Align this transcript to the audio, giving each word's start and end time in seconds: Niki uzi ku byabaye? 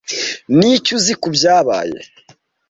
Niki 0.57 0.89
uzi 0.97 1.13
ku 1.21 1.27
byabaye? 1.35 1.99